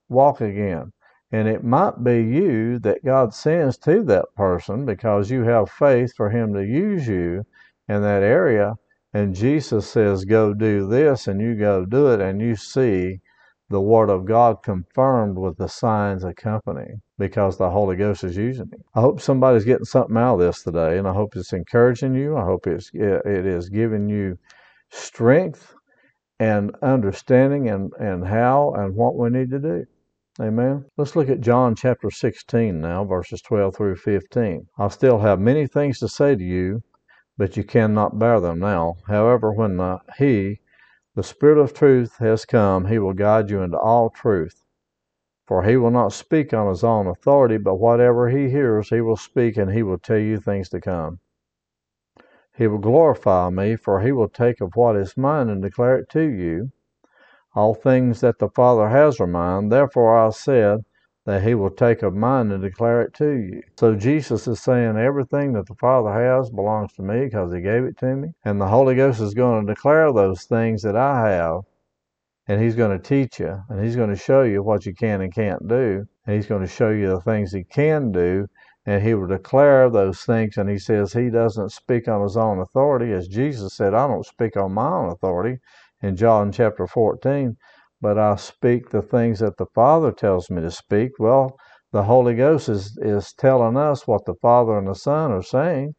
walk 0.10 0.42
again. 0.42 0.92
And 1.34 1.48
it 1.48 1.64
might 1.64 2.04
be 2.04 2.22
you 2.22 2.78
that 2.80 3.04
God 3.04 3.34
sends 3.34 3.80
to 3.80 4.04
that 4.04 4.26
person 4.38 4.86
because 4.86 5.32
you 5.32 5.42
have 5.46 5.72
faith 5.72 6.14
for 6.16 6.30
Him 6.30 6.54
to 6.54 6.64
use 6.64 7.08
you 7.08 7.44
in 7.90 8.04
that 8.04 8.22
area. 8.22 8.76
And 9.16 9.34
Jesus 9.34 9.90
says, 9.90 10.26
Go 10.26 10.54
do 10.54 10.88
this, 10.88 11.28
and 11.28 11.42
you 11.42 11.56
go 11.56 11.86
do 11.86 12.12
it, 12.12 12.22
and 12.22 12.40
you 12.40 12.56
see 12.56 13.20
the 13.68 13.82
Word 13.82 14.12
of 14.12 14.26
God 14.26 14.62
confirmed 14.62 15.40
with 15.40 15.58
the 15.58 15.68
signs 15.68 16.24
accompanying 16.24 17.02
because 17.18 17.58
the 17.58 17.72
Holy 17.72 17.96
Ghost 17.96 18.24
is 18.24 18.38
using 18.38 18.70
it. 18.72 18.82
I 18.94 19.02
hope 19.02 19.20
somebody's 19.20 19.66
getting 19.66 19.86
something 19.86 20.16
out 20.16 20.36
of 20.36 20.40
this 20.40 20.62
today, 20.62 21.00
and 21.00 21.08
I 21.08 21.14
hope 21.14 21.36
it's 21.36 21.52
encouraging 21.52 22.14
you. 22.14 22.38
I 22.38 22.44
hope 22.44 22.68
it's 22.68 22.92
it 22.94 23.48
is 23.48 23.70
giving 23.70 24.08
you 24.08 24.38
strength 24.92 25.74
and 26.40 26.76
understanding 26.84 27.70
and, 27.70 27.92
and 28.00 28.24
how 28.24 28.74
and 28.78 28.96
what 28.96 29.16
we 29.16 29.32
need 29.32 29.50
to 29.50 29.60
do. 29.60 29.88
Amen. 30.42 30.86
Let's 30.98 31.16
look 31.16 31.30
at 31.30 31.42
John 31.42 31.76
chapter 31.76 32.10
16 32.10 32.82
now, 32.82 33.06
verses 33.06 33.42
12 33.42 33.76
through 33.76 33.96
15. 33.98 34.68
I 34.78 34.88
still 34.88 35.20
have 35.20 35.40
many 35.40 35.68
things 35.68 36.00
to 36.00 36.08
say 36.08 36.36
to 36.36 36.44
you 36.44 36.82
but 37.36 37.58
you 37.58 37.64
cannot 37.64 38.20
bear 38.20 38.40
them 38.40 38.60
now. 38.60 38.96
However, 39.08 39.52
when 39.52 39.78
the, 39.78 40.00
He, 40.18 40.60
the 41.16 41.24
Spirit 41.24 41.58
of 41.58 41.74
truth, 41.74 42.18
has 42.18 42.46
come, 42.46 42.86
He 42.86 43.00
will 43.00 43.14
guide 43.14 43.50
you 43.50 43.62
into 43.62 43.78
all 43.78 44.12
truth. 44.12 44.64
For 45.48 45.64
He 45.64 45.76
will 45.76 45.92
not 45.92 46.14
speak 46.14 46.54
on 46.54 46.70
His 46.70 46.84
own 46.84 47.08
authority, 47.08 47.58
but 47.58 47.76
whatever 47.76 48.30
He 48.30 48.50
hears, 48.50 48.90
He 48.90 49.02
will 49.02 49.18
speak, 49.18 49.58
and 49.58 49.72
He 49.72 49.82
will 49.82 49.98
tell 49.98 50.20
you 50.20 50.40
things 50.40 50.70
to 50.70 50.80
come. 50.80 51.20
He 52.56 52.68
will 52.68 52.78
glorify 52.78 53.50
me, 53.50 53.76
for 53.76 54.02
He 54.02 54.12
will 54.12 54.30
take 54.30 54.62
of 54.62 54.76
what 54.76 54.96
is 54.96 55.18
mine 55.18 55.50
and 55.50 55.62
declare 55.62 55.98
it 55.98 56.10
to 56.10 56.22
you. 56.22 56.72
All 57.56 57.76
things 57.76 58.22
that 58.22 58.40
the 58.40 58.50
Father 58.50 58.90
has 58.90 59.20
are 59.20 59.28
mine. 59.28 59.70
Therefore 59.70 60.26
I 60.26 60.30
said, 60.32 60.84
that 61.26 61.44
he 61.44 61.56
will 61.56 61.70
take 61.70 62.04
of 62.04 62.14
mine 62.14 62.52
and 62.52 62.62
declare 62.62 63.02
it 63.02 63.14
to 63.14 63.30
you. 63.30 63.62
So 63.80 63.96
Jesus 63.96 64.48
is 64.48 64.62
saying 64.62 64.98
everything 64.98 65.54
that 65.54 65.68
the 65.68 65.76
Father 65.76 66.12
has 66.12 66.50
belongs 66.50 66.92
to 66.94 67.02
me 67.02 67.26
because 67.26 67.54
he 67.54 67.62
gave 67.62 67.86
it 67.86 67.98
to 68.00 68.16
me. 68.16 68.30
And 68.44 68.60
the 68.60 68.68
Holy 68.68 68.96
Ghost 68.96 69.22
is 69.22 69.34
going 69.34 69.66
to 69.66 69.74
declare 69.74 70.12
those 70.12 70.44
things 70.44 70.82
that 70.82 70.98
I 70.98 71.30
have. 71.30 71.62
And 72.48 72.62
he's 72.62 72.76
going 72.76 72.98
to 72.98 73.02
teach 73.02 73.40
you 73.40 73.58
and 73.70 73.84
he's 73.84 73.96
going 73.96 74.10
to 74.10 74.18
show 74.18 74.42
you 74.42 74.62
what 74.62 74.86
you 74.86 74.94
can 74.94 75.22
and 75.22 75.34
can't 75.34 75.66
do. 75.66 76.06
And 76.26 76.36
he's 76.36 76.48
going 76.48 76.62
to 76.62 76.68
show 76.68 76.90
you 76.90 77.08
the 77.08 77.22
things 77.22 77.54
he 77.54 77.64
can 77.64 78.12
do. 78.12 78.48
And 78.86 79.02
he 79.02 79.14
will 79.14 79.28
declare 79.28 79.90
those 79.90 80.24
things. 80.24 80.58
And 80.58 80.70
he 80.70 80.78
says 80.78 81.14
he 81.14 81.30
doesn't 81.30 81.72
speak 81.72 82.10
on 82.10 82.22
his 82.22 82.36
own 82.36 82.60
authority. 82.60 83.14
As 83.14 83.30
Jesus 83.30 83.76
said, 83.76 83.94
I 83.94 84.08
don't 84.08 84.26
speak 84.26 84.58
on 84.58 84.74
my 84.74 84.90
own 84.90 85.10
authority 85.10 85.60
in 86.04 86.16
John 86.16 86.52
chapter 86.52 86.86
14 86.86 87.58
but 88.04 88.20
I 88.20 88.36
speak 88.36 88.90
the 88.90 89.02
things 89.02 89.40
that 89.40 89.56
the 89.56 89.66
Father 89.74 90.12
tells 90.12 90.50
me 90.50 90.62
to 90.62 90.70
speak. 90.70 91.12
Well, 91.20 91.58
the 91.94 92.04
Holy 92.04 92.36
Ghost 92.36 92.68
is, 92.68 92.98
is 93.02 93.32
telling 93.32 93.78
us 93.78 94.06
what 94.06 94.26
the 94.26 94.36
Father 94.42 94.78
and 94.78 94.90
the 94.90 94.94
Son 94.94 95.32
are 95.32 95.42
saying. 95.42 95.96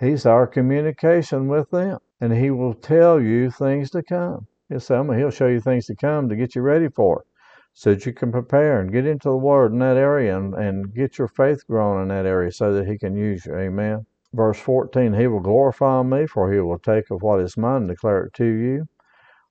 He's 0.00 0.26
our 0.26 0.48
communication 0.48 1.46
with 1.46 1.70
them, 1.70 1.98
and 2.20 2.32
He 2.32 2.50
will 2.50 2.74
tell 2.74 3.20
you 3.20 3.52
things 3.52 3.90
to 3.90 4.02
come. 4.02 4.48
He'll 4.68 4.80
say, 4.80 5.00
he'll 5.16 5.30
show 5.30 5.46
you 5.46 5.60
things 5.60 5.86
to 5.86 5.94
come 5.94 6.28
to 6.28 6.34
get 6.34 6.56
you 6.56 6.62
ready 6.62 6.88
for 6.88 7.20
it 7.20 7.28
so 7.74 7.94
that 7.94 8.04
you 8.06 8.12
can 8.12 8.32
prepare 8.32 8.80
and 8.80 8.90
get 8.90 9.06
into 9.06 9.28
the 9.28 9.36
Word 9.36 9.70
in 9.70 9.78
that 9.78 9.96
area 9.96 10.36
and, 10.36 10.52
and 10.54 10.92
get 10.92 11.16
your 11.16 11.28
faith 11.28 11.64
growing 11.68 12.02
in 12.02 12.08
that 12.08 12.26
area 12.26 12.50
so 12.50 12.72
that 12.72 12.88
He 12.88 12.98
can 12.98 13.14
use 13.16 13.46
you. 13.46 13.54
Amen. 13.54 14.04
Verse 14.32 14.58
14 14.58 15.14
He 15.14 15.28
will 15.28 15.38
glorify 15.38 16.02
me, 16.02 16.26
for 16.26 16.52
He 16.52 16.58
will 16.58 16.80
take 16.80 17.08
of 17.12 17.22
what 17.22 17.40
is 17.40 17.56
mine 17.56 17.82
and 17.82 17.88
declare 17.88 18.24
it 18.24 18.34
to 18.34 18.44
you. 18.44 18.86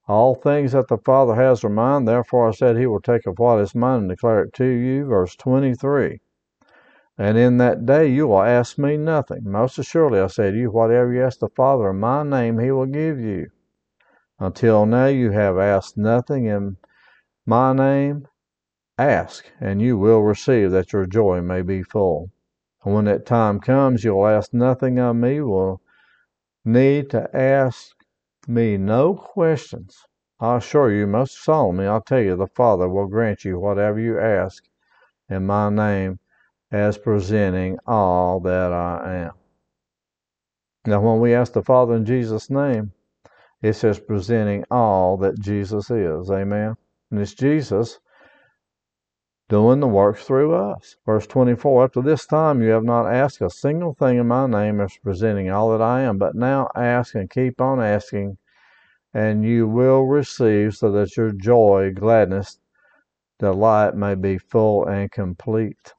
All 0.08 0.34
things 0.34 0.72
that 0.72 0.88
the 0.88 0.98
Father 0.98 1.34
has 1.34 1.64
are 1.64 1.68
mine, 1.68 2.04
therefore 2.04 2.48
I 2.48 2.52
said 2.52 2.76
He 2.76 2.86
will 2.86 3.00
take 3.00 3.26
of 3.26 3.38
what 3.38 3.60
is 3.60 3.74
mine 3.74 4.00
and 4.00 4.08
declare 4.08 4.42
it 4.44 4.54
to 4.54 4.64
you. 4.64 5.06
Verse 5.06 5.34
23 5.36 6.20
and 7.18 7.38
in 7.38 7.56
that 7.56 7.86
day 7.86 8.06
you 8.06 8.28
will 8.28 8.42
ask 8.42 8.76
me 8.78 8.96
nothing. 8.96 9.40
Most 9.44 9.78
assuredly 9.78 10.20
I 10.20 10.26
say 10.26 10.50
to 10.50 10.56
you, 10.56 10.70
whatever 10.70 11.12
you 11.12 11.24
ask 11.24 11.38
the 11.38 11.48
Father 11.48 11.90
in 11.90 12.00
my 12.00 12.22
name, 12.22 12.58
he 12.58 12.70
will 12.70 12.86
give 12.86 13.18
you. 13.18 13.50
Until 14.38 14.84
now 14.84 15.06
you 15.06 15.30
have 15.30 15.56
asked 15.58 15.96
nothing 15.96 16.44
in 16.44 16.76
my 17.46 17.72
name. 17.72 18.28
Ask, 18.98 19.50
and 19.60 19.80
you 19.80 19.96
will 19.98 20.20
receive, 20.20 20.70
that 20.72 20.92
your 20.92 21.06
joy 21.06 21.40
may 21.40 21.62
be 21.62 21.82
full. 21.82 22.30
And 22.84 22.94
when 22.94 23.04
that 23.06 23.26
time 23.26 23.60
comes, 23.60 24.04
you 24.04 24.14
will 24.14 24.26
ask 24.26 24.52
nothing 24.52 24.98
of 24.98 25.16
me, 25.16 25.40
will 25.40 25.80
need 26.64 27.10
to 27.10 27.34
ask 27.34 27.95
me 28.48 28.76
no 28.76 29.14
questions. 29.14 29.96
I 30.38 30.56
assure 30.56 30.92
you, 30.92 31.06
most 31.06 31.42
solemnly, 31.42 31.86
I'll 31.86 32.02
tell 32.02 32.20
you, 32.20 32.36
the 32.36 32.46
Father 32.48 32.88
will 32.88 33.06
grant 33.06 33.44
you 33.44 33.58
whatever 33.58 33.98
you 33.98 34.18
ask 34.18 34.64
in 35.28 35.46
my 35.46 35.70
name 35.70 36.18
as 36.70 36.98
presenting 36.98 37.78
all 37.86 38.40
that 38.40 38.72
I 38.72 39.26
am. 39.26 39.32
Now, 40.86 41.00
when 41.00 41.20
we 41.20 41.34
ask 41.34 41.52
the 41.52 41.62
Father 41.62 41.94
in 41.94 42.04
Jesus' 42.04 42.50
name, 42.50 42.92
it 43.62 43.72
says 43.74 43.98
presenting 43.98 44.64
all 44.70 45.16
that 45.18 45.40
Jesus 45.40 45.90
is. 45.90 46.30
Amen. 46.30 46.76
And 47.10 47.20
it's 47.20 47.34
Jesus 47.34 47.98
doing 49.48 49.78
the 49.80 49.86
works 49.86 50.24
through 50.24 50.54
us. 50.54 50.96
Verse 51.06 51.26
24 51.26 51.84
Up 51.84 51.92
to 51.92 52.02
this 52.02 52.26
time 52.26 52.62
you 52.62 52.70
have 52.70 52.84
not 52.84 53.06
asked 53.06 53.40
a 53.40 53.50
single 53.50 53.94
thing 53.94 54.18
in 54.18 54.26
my 54.26 54.46
name 54.46 54.80
as 54.80 54.98
presenting 55.02 55.50
all 55.50 55.70
that 55.70 55.82
I 55.82 56.00
am, 56.02 56.18
but 56.18 56.34
now 56.34 56.68
ask 56.74 57.14
and 57.14 57.30
keep 57.30 57.60
on 57.60 57.80
asking, 57.80 58.38
and 59.14 59.44
you 59.44 59.68
will 59.68 60.02
receive 60.02 60.74
so 60.74 60.90
that 60.92 61.16
your 61.16 61.30
joy, 61.30 61.92
gladness, 61.94 62.58
delight 63.38 63.94
may 63.94 64.14
be 64.14 64.38
full 64.38 64.86
and 64.86 65.10
complete. 65.10 65.94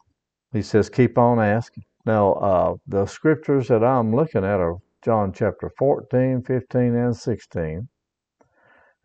He 0.52 0.62
says, 0.62 0.90
keep 0.90 1.18
on 1.18 1.40
asking. 1.40 1.86
Now, 2.06 2.34
uh, 2.34 2.76
the 2.88 3.06
scriptures 3.06 3.68
that 3.68 3.84
I'm 3.84 4.16
looking 4.16 4.44
at 4.44 4.60
are 4.60 4.78
John 5.04 5.32
chapter 5.34 5.70
14, 5.78 6.42
15, 6.42 6.96
and 6.96 7.16
16. 7.16 7.88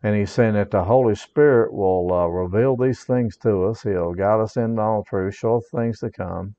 And 0.03 0.15
he's 0.17 0.31
saying 0.31 0.55
that 0.55 0.71
the 0.71 0.83
Holy 0.83 1.15
Spirit 1.15 1.73
will 1.73 2.13
uh, 2.13 2.27
reveal 2.27 2.75
these 2.75 3.05
things 3.05 3.37
to 3.37 3.63
us. 3.65 3.83
He'll 3.83 4.13
guide 4.13 4.41
us 4.41 4.57
into 4.57 4.81
all 4.81 5.05
truth, 5.07 5.33
show 5.33 5.57
us 5.57 5.69
things 5.73 5.99
to 5.99 6.11
come, 6.11 6.55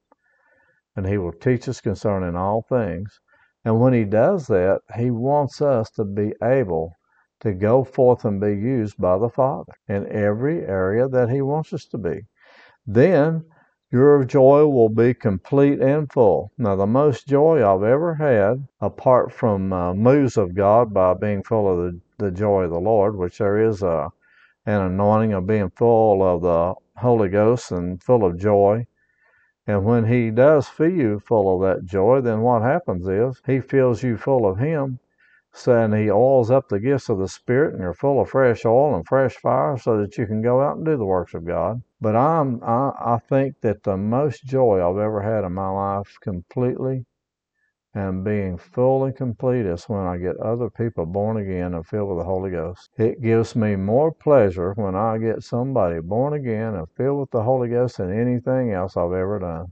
and 0.97 1.07
he 1.07 1.19
will 1.19 1.33
teach 1.33 1.69
us 1.69 1.83
concerning 1.83 2.37
all 2.37 2.65
things. 2.67 3.21
And 3.63 3.81
when 3.81 3.93
he 3.93 4.05
does 4.05 4.47
that, 4.47 4.81
he 4.97 5.11
wants 5.11 5.61
us 5.61 5.91
to 5.91 6.05
be 6.05 6.33
able 6.43 6.93
to 7.41 7.53
go 7.53 7.85
forth 7.85 8.25
and 8.25 8.41
be 8.41 8.53
used 8.53 8.97
by 8.99 9.19
the 9.19 9.29
Father 9.29 9.75
in 9.89 10.11
every 10.11 10.65
area 10.65 11.07
that 11.09 11.29
he 11.29 11.43
wants 11.43 11.75
us 11.75 11.85
to 11.87 11.99
be. 11.99 12.23
Then 12.87 13.45
your 13.91 14.25
joy 14.25 14.67
will 14.67 14.89
be 14.89 15.15
complete 15.15 15.81
and 15.81 16.11
full. 16.11 16.51
Now, 16.59 16.77
the 16.77 16.87
most 16.87 17.29
joy 17.29 17.65
I've 17.65 17.83
ever 17.83 18.15
had, 18.15 18.67
apart 18.81 19.33
from 19.33 19.73
uh, 19.73 19.95
moves 19.95 20.37
of 20.37 20.55
God 20.55 20.93
by 20.93 21.15
being 21.15 21.43
full 21.43 21.71
of 21.71 21.79
the, 21.79 22.01
the 22.18 22.30
joy 22.30 22.64
of 22.64 22.71
the 22.71 22.80
Lord, 22.80 23.16
which 23.16 23.38
there 23.38 23.59
is 23.59 23.83
a, 23.83 24.11
an 24.66 24.80
anointing 24.80 25.33
of 25.33 25.47
being 25.47 25.71
full 25.71 26.23
of 26.23 26.42
the 26.42 26.75
Holy 26.97 27.28
Ghost 27.28 27.73
and 27.73 28.02
full 28.02 28.25
of 28.25 28.38
joy. 28.38 28.87
And 29.66 29.85
when 29.85 30.06
He 30.06 30.30
does 30.30 30.68
fill 30.68 30.90
you 30.90 31.21
full 31.21 31.54
of 31.54 31.62
that 31.68 31.87
joy, 31.87 32.21
then 32.21 32.40
what 32.40 32.62
happens 32.62 33.09
is 33.09 33.40
He 33.47 33.61
fills 33.61 34.02
you 34.02 34.16
full 34.16 34.47
of 34.47 34.59
Him 34.59 35.00
saying 35.56 35.92
he 35.92 36.11
oils 36.11 36.50
up 36.50 36.68
the 36.68 36.80
gifts 36.80 37.09
of 37.09 37.18
the 37.18 37.28
Spirit 37.28 37.75
and 37.75 37.83
you're 37.83 37.94
full 37.94 38.21
of 38.21 38.28
fresh 38.28 38.64
oil 38.64 38.97
and 38.97 39.06
fresh 39.06 39.37
fire 39.37 39.78
so 39.78 39.97
that 40.00 40.18
you 40.18 40.26
can 40.26 40.42
go 40.42 40.61
out 40.61 40.76
and 40.76 40.85
do 40.85 40.97
the 40.97 41.04
works 41.04 41.33
of 41.33 41.44
God. 41.44 41.80
But 42.00 42.16
I'm, 42.16 42.62
I, 42.64 42.90
I 42.99 43.18
think 43.28 43.61
that 43.61 43.85
the 43.85 43.97
most 43.97 44.44
joy 44.44 44.80
I've 44.80 44.99
ever 44.99 45.23
had 45.23 45.44
in 45.44 45.52
my 45.52 45.71
life 45.71 46.18
completely 46.21 47.06
and 47.95 48.25
being 48.25 48.59
fully 48.59 49.13
complete 49.13 49.67
is 49.67 49.85
when 49.85 50.07
I 50.07 50.19
get 50.19 50.37
other 50.39 50.69
people 50.69 51.07
born 51.07 51.37
again 51.37 51.75
and 51.75 51.87
filled 51.87 52.09
with 52.09 52.19
the 52.19 52.25
Holy 52.25 52.51
Ghost. 52.51 52.91
It 52.99 53.23
gives 53.23 53.55
me 53.55 53.77
more 53.77 54.13
pleasure 54.13 54.73
when 54.75 54.95
I 54.95 55.19
get 55.19 55.43
somebody 55.43 56.01
born 56.01 56.35
again 56.35 56.75
and 56.75 56.91
filled 56.97 57.21
with 57.21 57.31
the 57.31 57.43
Holy 57.43 57.69
Ghost 57.69 57.99
than 57.99 58.13
anything 58.13 58.73
else 58.73 58.97
I've 58.97 59.13
ever 59.13 59.39
done. 59.39 59.67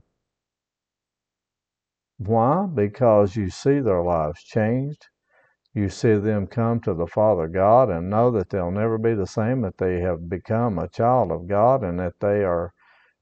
Why? 2.17 2.65
Because 2.65 3.35
you 3.35 3.49
see 3.49 3.79
their 3.79 4.01
lives 4.01 4.41
changed 4.43 5.07
you 5.75 5.89
see 5.89 6.13
them 6.13 6.45
come 6.45 6.79
to 6.81 6.93
the 6.93 7.07
Father 7.07 7.47
God 7.47 7.89
and 7.89 8.07
know 8.07 8.29
that 8.29 8.51
they'll 8.51 8.69
never 8.69 8.99
be 8.99 9.15
the 9.15 9.25
same, 9.25 9.61
that 9.61 9.79
they 9.79 10.01
have 10.01 10.29
become 10.29 10.77
a 10.77 10.87
child 10.87 11.31
of 11.31 11.47
God 11.47 11.83
and 11.83 11.99
that 11.99 12.19
they 12.19 12.43
are 12.43 12.73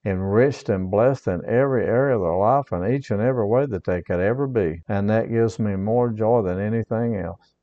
enriched 0.03 0.69
and 0.69 0.89
blessed 0.89 1.27
in 1.27 1.45
every 1.45 1.85
area 1.85 2.15
of 2.15 2.21
their 2.21 2.35
life 2.35 2.71
in 2.71 2.93
each 2.93 3.11
and 3.11 3.21
every 3.21 3.45
way 3.45 3.65
that 3.65 3.83
they 3.83 4.01
could 4.01 4.19
ever 4.19 4.47
be. 4.47 4.81
And 4.87 5.09
that 5.09 5.29
gives 5.29 5.59
me 5.59 5.75
more 5.75 6.09
joy 6.09 6.41
than 6.41 6.59
anything 6.59 7.15
else. 7.15 7.53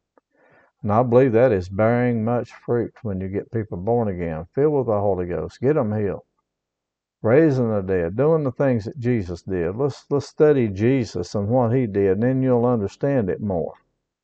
And 0.83 0.93
I 0.93 1.03
believe 1.03 1.33
that 1.33 1.51
is 1.51 1.69
bearing 1.69 2.25
much 2.25 2.53
fruit 2.53 2.95
when 3.03 3.21
you 3.21 3.29
get 3.29 3.51
people 3.51 3.79
born 3.79 4.07
again, 4.09 4.47
filled 4.55 4.75
with 4.75 4.87
the 4.87 5.01
Holy 5.01 5.27
Ghost, 5.27 5.61
get 5.61 5.75
them 5.75 5.93
healed, 5.93 6.23
raising 7.21 7.71
the 7.71 7.81
dead, 7.83 8.17
doing 8.17 8.45
the 8.45 8.53
things 8.53 8.85
that 8.85 8.99
Jesus 8.99 9.43
did. 9.43 9.75
Let's 9.75 10.05
let's 10.09 10.29
study 10.29 10.69
Jesus 10.69 11.35
and 11.35 11.49
what 11.49 11.75
he 11.75 11.87
did, 11.89 12.13
and 12.13 12.23
then 12.23 12.43
you'll 12.43 12.65
understand 12.65 13.29
it 13.29 13.41
more. 13.41 13.75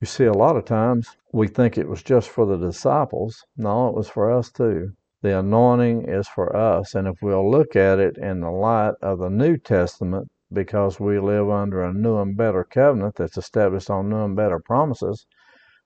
You 0.01 0.07
see, 0.07 0.25
a 0.25 0.33
lot 0.33 0.57
of 0.57 0.65
times 0.65 1.17
we 1.33 1.49
think 1.49 1.77
it 1.77 1.89
was 1.89 2.05
just 2.05 2.29
for 2.29 2.47
the 2.47 2.57
disciples. 2.57 3.45
No, 3.57 3.89
it 3.89 3.95
was 3.97 4.09
for 4.09 4.31
us 4.31 4.53
too. 4.53 4.93
The 5.25 5.39
anointing 5.39 6.07
is 6.07 6.29
for 6.29 6.55
us. 6.55 6.95
And 6.95 7.09
if 7.09 7.23
we'll 7.23 7.51
look 7.51 7.75
at 7.77 7.99
it 7.99 8.19
in 8.19 8.41
the 8.41 8.51
light 8.51 8.93
of 9.01 9.21
the 9.21 9.31
New 9.31 9.57
Testament, 9.57 10.31
because 10.53 11.01
we 11.01 11.19
live 11.19 11.49
under 11.49 11.83
a 11.83 11.95
new 11.95 12.19
and 12.19 12.37
better 12.37 12.63
covenant 12.63 13.15
that's 13.15 13.39
established 13.39 13.89
on 13.89 14.11
new 14.11 14.23
and 14.23 14.37
better 14.37 14.59
promises, 14.59 15.25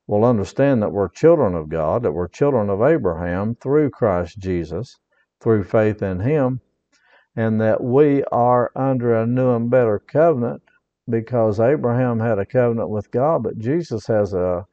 we'll 0.09 0.25
understand 0.25 0.83
that 0.83 0.91
we're 0.91 1.09
children 1.09 1.55
of 1.55 1.69
God, 1.69 2.03
that 2.03 2.11
we're 2.11 2.27
children 2.27 2.69
of 2.69 2.83
Abraham 2.83 3.55
through 3.55 3.91
Christ 3.91 4.41
Jesus, 4.41 4.99
through 5.41 5.63
faith 5.63 6.03
in 6.03 6.19
Him, 6.19 6.61
and 7.37 7.61
that 7.61 7.81
we 7.81 8.25
are 8.33 8.73
under 8.75 9.15
a 9.15 9.25
new 9.25 9.55
and 9.55 9.71
better 9.71 10.01
covenant 10.01 10.65
because 11.09 11.61
Abraham 11.61 12.19
had 12.19 12.41
a 12.41 12.45
covenant 12.45 12.91
with 12.91 13.13
God, 13.13 13.45
but 13.45 13.57
Jesus 13.61 14.09
has 14.09 14.35
a 14.35 14.67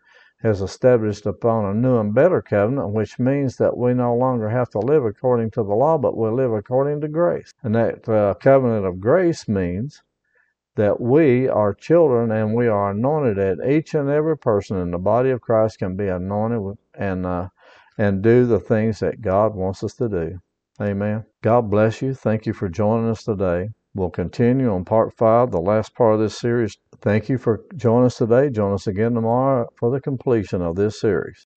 has 0.45 0.61
established 0.61 1.25
upon 1.25 1.65
a 1.65 1.73
new 1.73 1.97
and 1.97 2.13
better 2.13 2.41
covenant, 2.41 2.89
which 2.91 3.17
means 3.17 3.57
that 3.57 3.75
we 3.75 3.93
no 3.95 4.15
longer 4.15 4.47
have 4.49 4.69
to 4.69 4.79
live 4.79 5.03
according 5.03 5.49
to 5.51 5.63
the 5.63 5.73
law, 5.73 5.97
but 5.97 6.15
we 6.15 6.29
live 6.29 6.53
according 6.53 7.01
to 7.01 7.07
grace. 7.07 7.51
And 7.63 7.73
that 7.75 8.07
uh, 8.07 8.35
covenant 8.35 8.85
of 8.85 8.99
grace 8.99 9.47
means 9.47 10.03
that 10.75 11.01
we 11.01 11.47
are 11.47 11.73
children 11.73 12.31
and 12.31 12.53
we 12.53 12.67
are 12.67 12.91
anointed. 12.91 13.37
That 13.37 13.67
each 13.67 13.95
and 13.95 14.09
every 14.09 14.37
person 14.37 14.77
in 14.77 14.91
the 14.91 14.99
body 14.99 15.31
of 15.31 15.41
Christ 15.41 15.79
can 15.79 15.95
be 15.95 16.07
anointed 16.07 16.77
and 16.93 17.25
uh, 17.25 17.49
and 17.97 18.21
do 18.21 18.45
the 18.45 18.59
things 18.59 18.99
that 18.99 19.21
God 19.21 19.55
wants 19.55 19.83
us 19.83 19.95
to 19.95 20.09
do. 20.09 20.39
Amen. 20.81 21.25
God 21.41 21.71
bless 21.71 22.01
you. 22.01 22.13
Thank 22.13 22.45
you 22.45 22.53
for 22.53 22.69
joining 22.69 23.09
us 23.09 23.23
today. 23.23 23.69
We'll 23.95 24.09
continue 24.09 24.73
on 24.73 24.83
part 24.83 25.15
five, 25.15 25.51
the 25.51 25.61
last 25.61 25.95
part 25.95 26.15
of 26.15 26.19
this 26.19 26.37
series. 26.37 26.77
Thank 27.01 27.29
you 27.29 27.37
for 27.37 27.61
joining 27.77 28.07
us 28.07 28.17
today. 28.17 28.49
Join 28.49 28.73
us 28.73 28.87
again 28.87 29.13
tomorrow 29.13 29.69
for 29.79 29.89
the 29.89 30.01
completion 30.01 30.61
of 30.61 30.75
this 30.75 30.99
series. 30.99 31.47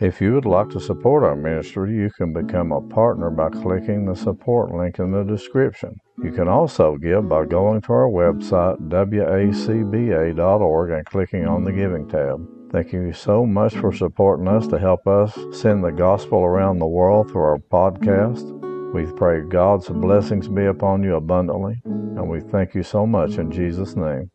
If 0.00 0.20
you 0.20 0.34
would 0.34 0.44
like 0.44 0.70
to 0.70 0.78
support 0.78 1.24
our 1.24 1.34
ministry, 1.34 1.96
you 1.96 2.08
can 2.16 2.32
become 2.32 2.70
a 2.70 2.80
partner 2.80 3.30
by 3.30 3.48
clicking 3.48 4.04
the 4.04 4.14
support 4.14 4.70
link 4.70 5.00
in 5.00 5.10
the 5.10 5.24
description. 5.24 5.96
You 6.22 6.30
can 6.30 6.46
also 6.46 6.96
give 6.98 7.28
by 7.28 7.46
going 7.46 7.80
to 7.82 7.92
our 7.92 8.08
website, 8.08 8.78
wacba.org, 8.88 10.90
and 10.90 11.04
clicking 11.04 11.48
on 11.48 11.64
the 11.64 11.72
Giving 11.72 12.08
tab. 12.08 12.57
Thank 12.70 12.92
you 12.92 13.14
so 13.14 13.46
much 13.46 13.74
for 13.74 13.94
supporting 13.94 14.46
us 14.46 14.66
to 14.68 14.78
help 14.78 15.06
us 15.06 15.38
send 15.52 15.82
the 15.82 15.90
gospel 15.90 16.40
around 16.40 16.78
the 16.78 16.86
world 16.86 17.30
through 17.30 17.42
our 17.42 17.58
podcast. 17.58 18.54
We 18.92 19.10
pray 19.12 19.40
God's 19.40 19.88
blessings 19.88 20.48
be 20.48 20.66
upon 20.66 21.02
you 21.02 21.16
abundantly, 21.16 21.80
and 21.84 22.28
we 22.28 22.40
thank 22.40 22.74
you 22.74 22.82
so 22.82 23.06
much 23.06 23.38
in 23.38 23.50
Jesus' 23.50 23.96
name. 23.96 24.30